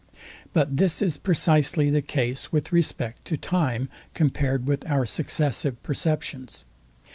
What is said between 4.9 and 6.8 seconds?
successive perceptions.